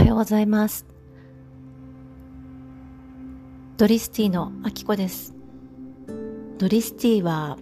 [0.00, 0.86] はようございます。
[3.76, 5.34] ドリスティのあきこです。
[6.56, 7.58] ドリスティは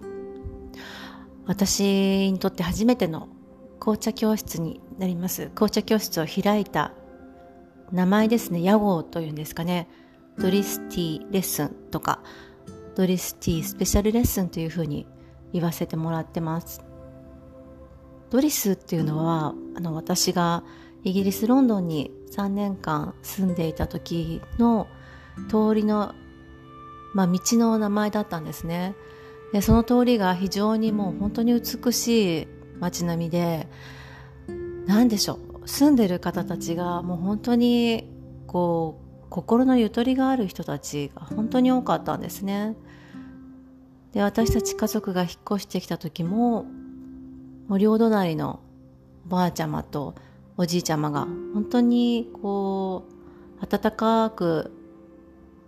[1.45, 3.27] 私にとって初めての
[3.81, 5.47] 紅茶教室になります。
[5.47, 6.93] 紅茶教室を開いた
[7.91, 8.63] 名前ですね。
[8.63, 9.89] 屋号というんですかね。
[10.37, 12.23] ドリスティレッスンとか
[12.95, 15.05] ドリスティスペシャルレッスンというふうに
[15.51, 16.81] 言わせてもらってます。
[18.29, 20.63] ドリスっていうのはあの私が
[21.03, 24.87] イギリス・ロンドンに3年間住んでいた時の
[25.49, 26.13] 通りの、
[27.13, 28.95] まあ、道の名前だったんですね。
[29.53, 32.47] でその通りが非常にもう本当に美しい
[32.79, 33.67] 街並みで
[34.85, 35.67] 何でしょう。
[35.67, 38.09] 住んでる方たちがもう本当に
[38.47, 42.75] こう心のゆとりがある人たちが本当に多かったんですね。
[44.13, 46.65] で私たち家族が引っ越してきた時も
[47.67, 48.59] もう両隣の
[49.27, 50.15] おばあちゃまと
[50.59, 51.21] おじいちゃまが
[51.53, 53.05] 本当にこ
[53.61, 54.73] う温かく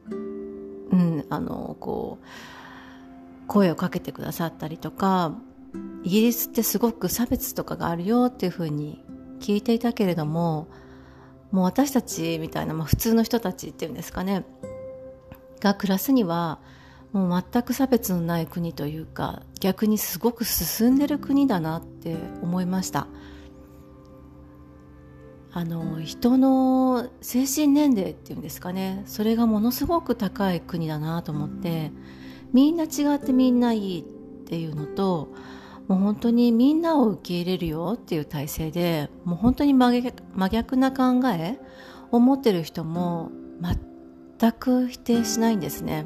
[0.09, 5.33] うんあのこう声をかけてくださったりとか
[6.03, 9.01] イギリスってすごく差別とかがあるよっていうふうに
[9.39, 10.67] 聞いていたけれども
[11.51, 14.43] もう私たちみたいな、まあ、普通の人たちっていうんですかね
[15.61, 16.59] が暮らすには
[17.13, 23.07] もう全く差別のない国というか逆にすごく進んでる国だなって思いました。
[25.53, 29.03] あの人の精神年齢っていうんですかね。
[29.05, 31.91] それがものすごく高い国だなと思って
[32.53, 34.03] みんな違ってみんないいっ
[34.47, 35.29] ていうのと
[35.87, 40.01] もう本当にみんなを受け入れるよっていう体制でもう本当に真
[40.49, 41.59] 逆な考え
[42.11, 43.31] を持ってる人も
[44.39, 46.05] 全く否定しないんですね。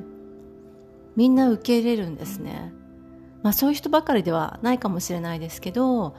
[1.16, 2.74] みんな受け入れるんですね。
[3.44, 6.16] まあそういう人ばかりではないかもしれないですけど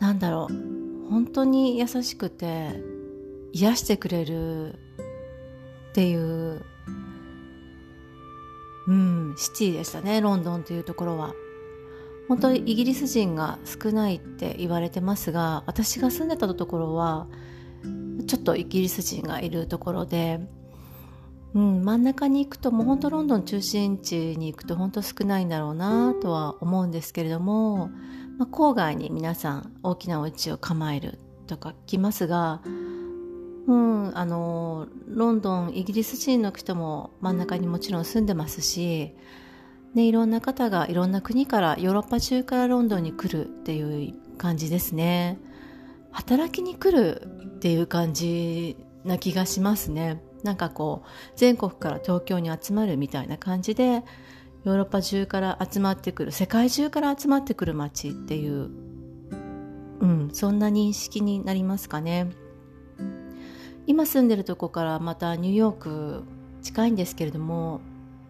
[0.00, 0.85] なんだろう。
[1.10, 2.82] 本当に優しくて
[3.52, 6.64] 癒してくれるっていう
[8.88, 11.34] うんシティでしたねロンドンというところは。
[12.28, 17.28] 本当にイギリス人が少ないって言われてますが私が住んでたところは
[18.26, 20.40] ちょっとイギリス人がいるところで、
[21.54, 27.90] うん、真ん中に行くともう本当ロンドン中心地に行くと本当少ないんだろうなとは思うんですけれども
[28.38, 32.60] まあ、郊外に皆さん大きなお家を構えるとか聞きますが、
[33.66, 39.14] うん、あのロンドンイギリス人の人も真ん中にもちろん住んでますし、
[39.94, 45.38] ね、いろんな方がいろんな国からヨーロッパ中からロンドンに来るっていう感じですね。
[46.10, 47.22] 働きに来る
[47.56, 50.22] っていう感じな気がしますね。
[50.42, 54.02] なんかこう全国から東京に集まるみたいな感じで
[54.66, 58.68] ヨーロッパ中から集まってくる世界中から集まってくる街っていう、
[60.00, 62.32] うん、そんな認識になりますかね。
[63.86, 66.24] 今住んでるとこからまたニューヨーク
[66.62, 67.80] 近いんですけれども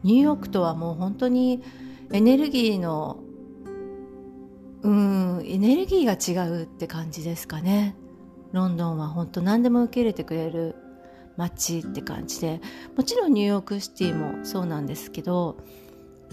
[0.03, 1.63] ニューヨークとはもう本当に
[2.13, 3.17] エネルギーの
[4.83, 7.97] うんエネルギーが違うって感じですかね。
[8.53, 10.77] ロンドンは本当何でも受け入れてくれる
[11.39, 12.61] 街って感じで。
[12.95, 15.57] もちろんニューヨークシティもそうなんですけど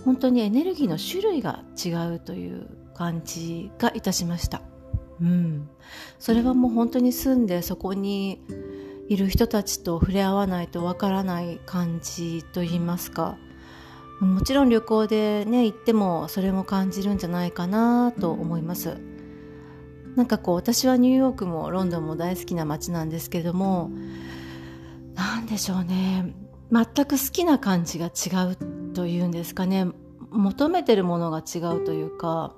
[0.05, 4.61] 本当にエネルギーの種類が違うという感じがいたしました。
[5.21, 5.69] うん、
[6.19, 8.41] それはもう本当に住んでそこに
[9.07, 13.37] いる人たちと触れ合わないとわからない感じといいますか。
[14.19, 18.97] もちろん旅行でね行ってもそれも感じるんじゃないかなと思います。
[20.15, 23.91] なんかこう私はニューヨークもロンドンも大好きな街なんですけども
[25.15, 26.42] 何でしょうね。
[26.73, 29.87] 全く好きな感じが違うというんですかね。
[30.31, 32.55] 求めてるものが違うというか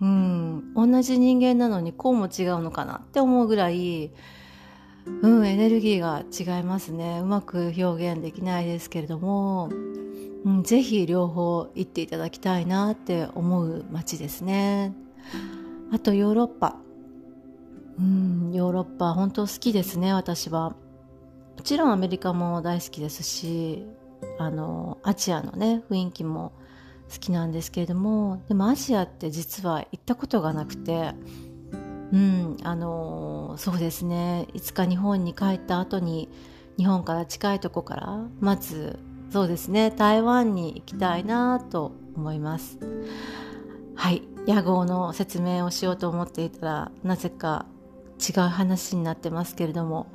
[0.00, 4.12] うん同じ人間なのにこうも違うのかなって思うぐらい
[5.06, 7.20] うんエネルギーが違いますね。
[7.20, 9.68] うまく表現できないですけれども、
[10.44, 14.94] うん、ぜひ両方行っていただきたいなって思う街ですね。
[15.92, 16.76] あとヨーロッパ。
[17.98, 20.74] うんヨーロッパ本当好きですね私は。
[21.56, 23.86] もちろんアメリカも大好きですし
[24.38, 26.52] あのアジアのね雰囲気も
[27.12, 31.14] 好きなんですけれどもでもアジアって実は行ったことがなくて
[32.12, 34.46] うんあのそうですね。
[34.52, 36.28] いつか日本に帰った後に
[36.78, 38.98] 日本から近いとこからまず
[39.30, 42.78] そうですね台湾に行きたいなと思います。
[43.96, 44.22] はい。
[44.46, 47.66] 屋号の説明をしようと思っていたらなぜか
[48.20, 50.12] 違う話になってますけれども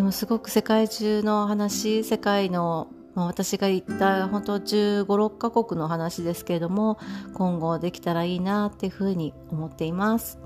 [0.00, 6.98] でもすごく世界中の話世界の、私が行った本当15、6カ国の話ですけれども
[7.34, 10.38] 今後できたらいいなっていうふうに思っています。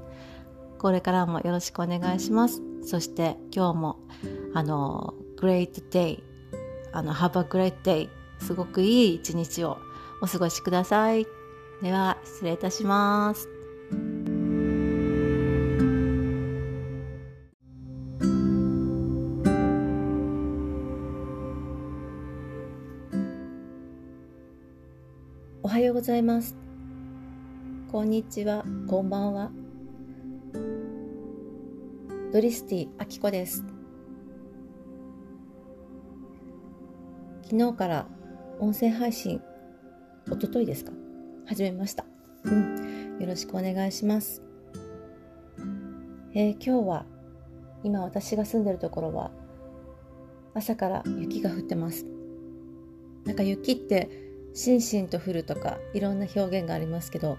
[0.80, 2.62] これからもよろしくお願いします。
[2.82, 4.00] そして今日も
[4.54, 6.20] あの Great Day
[6.92, 8.08] あの Have a great day
[8.40, 9.78] すごくいい一日を
[10.20, 11.28] お過ごしください
[11.80, 13.53] では失礼いたします
[25.74, 26.54] はようございます。
[27.90, 28.64] こんにちは。
[28.86, 29.50] こんばんは。
[32.32, 33.64] ドリスティアキコです。
[37.42, 38.06] 昨日から
[38.60, 39.42] 音声配信
[40.30, 40.92] おとといですか？
[41.44, 42.06] 始めました。
[42.44, 43.18] うん。
[43.18, 44.44] よろしくお願いします。
[46.34, 47.04] えー、今日は
[47.82, 49.32] 今私が住んでるところは
[50.54, 52.06] 朝から雪が降ってます。
[53.24, 54.23] なんか雪って
[54.54, 57.38] しんしんと降るとかいろんな表現がありますけど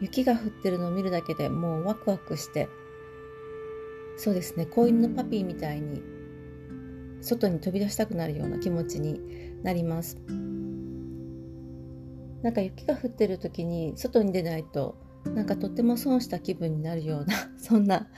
[0.00, 2.68] 雪が降ってるのを見るだけでもうワクワクして
[4.16, 6.02] そうですね子犬のパピーみたいに
[7.20, 10.16] 外に飛び出したくなるような気持ちになります。
[12.42, 18.08] なんか雪が降ってる時に外に出ないとなんかとっても損した気分になるような そんな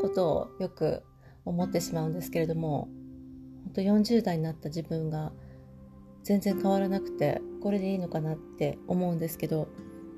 [0.00, 1.02] ことをよく
[1.44, 2.88] 思ってしまうんですけれども
[3.64, 5.32] 本当40代になった自分が
[6.22, 9.68] 全然変わらなくてこれでいいのかなって思うんですけど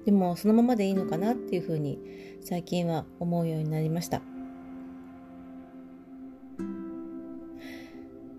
[0.07, 1.99] でもそのままでいいのかなっていうふうに
[2.43, 4.23] 最近は思うようになりました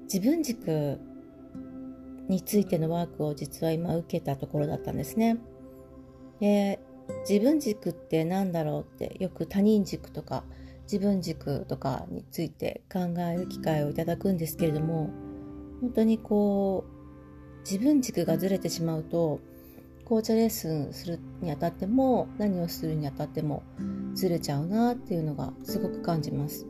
[0.03, 0.99] 自分軸
[2.27, 5.37] についてのワークを実は今受けたところだったんですね。
[6.39, 6.79] で
[7.29, 10.43] 自分軸って何だろうってよく他人軸とか
[10.83, 15.11] 自分軸とかについて考える機会をいただくんですけれども
[15.81, 16.94] 本当にこう
[17.69, 19.39] 自分軸がずれてしまうと
[20.05, 23.63] 紅茶レッスンするにあたっても何をするにあたっても
[24.13, 26.67] ずれちゃうなっていうのがすごく感じます。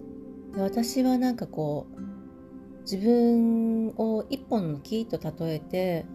[0.55, 6.05] で私はなんかこう自分を一本の木と例えて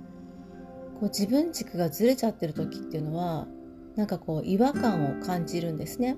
[0.98, 3.46] こう自分軸がずれちゃってる時っていうのは
[3.96, 6.16] なんかこう違和感を感じるんですね。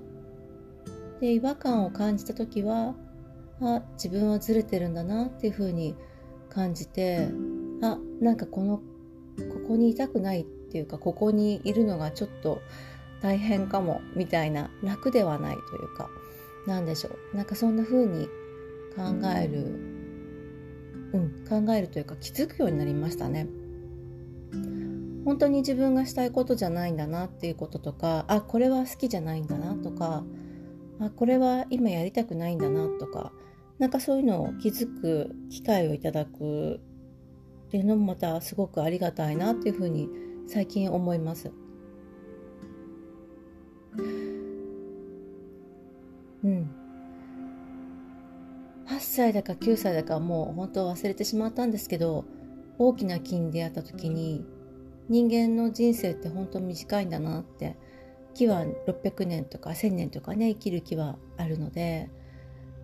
[1.19, 2.95] で違和感を感じた時は
[3.61, 5.95] あ自分はずれてるんだなっていうふうに
[6.49, 7.27] 感じて
[7.83, 8.83] あなんかこのこ
[9.67, 12.61] こにいたくないっていうかここにいるのがちょっと
[13.21, 16.09] 大変かもみたいな楽ではないというか
[16.65, 18.27] なんでしょうなんかそんな風に
[18.95, 19.93] 考える
[21.13, 23.47] うん、考えるというか気づくようになりましたね。
[25.25, 30.25] 本当に自分がしたいことじゃないんだなっていうこととかあこれは好きじゃないんだなとか
[30.99, 33.31] あこれは今やりたくないんだなとか
[33.79, 36.81] なんかそういうのを気づく機会をいただく
[37.73, 40.07] っていうのもまたすごくありがたいなっていうふうに
[40.47, 41.51] 最近思います。
[46.43, 46.69] うん
[48.85, 52.25] 8歳だか9歳だかもう本当忘れてしまったんですけど
[52.77, 54.45] 大きな木に出会った時に
[55.09, 57.75] 人間の人生って本当短いんだなって
[58.35, 62.11] 木は600年とか1000年とかね生きる木はあるので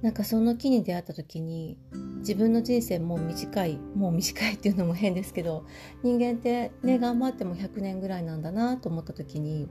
[0.01, 1.77] なんかその木に出会った時に
[2.19, 5.65] 自分の人生もう短いもう短いっていうのも変ですけど
[6.03, 9.67] 人間ってね頑張っても100年ぐらいなんだなと思った時に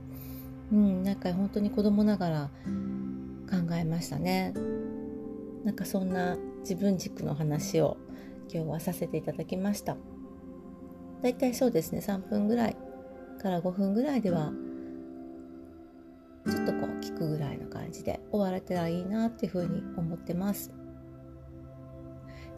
[0.71, 2.49] うんなんか本当に子供ながら
[3.49, 4.53] 考えましたね。
[5.63, 7.97] なんかそんな自分軸の話を
[8.51, 9.97] 今日はさせていただきました
[11.21, 12.77] だいたいそうですね3分ぐらい
[13.41, 14.51] から5分ぐらいでは
[16.49, 16.73] ちょっと
[17.09, 20.71] 聞くぐらいの感じで終われたらいいなっていうふうに思ってます。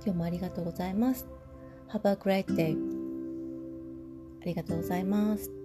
[0.03, 1.27] 今日もありがとうございます。
[1.89, 2.75] Have a great day
[4.41, 5.60] ありがとうございます。